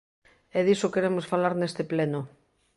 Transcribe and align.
E 0.57 0.59
diso 0.67 0.93
queremos 0.93 1.25
falar 1.31 1.53
neste 1.55 1.83
Pleno. 1.91 2.21